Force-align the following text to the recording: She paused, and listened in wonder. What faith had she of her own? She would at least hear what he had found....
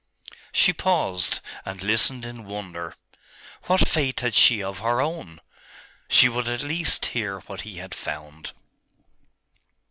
She 0.51 0.73
paused, 0.73 1.41
and 1.63 1.83
listened 1.83 2.25
in 2.25 2.45
wonder. 2.45 2.95
What 3.67 3.87
faith 3.87 4.21
had 4.21 4.33
she 4.33 4.63
of 4.63 4.79
her 4.79 4.99
own? 4.99 5.39
She 6.09 6.27
would 6.27 6.47
at 6.47 6.63
least 6.63 7.05
hear 7.13 7.41
what 7.41 7.61
he 7.61 7.77
had 7.77 7.93
found.... 7.93 8.53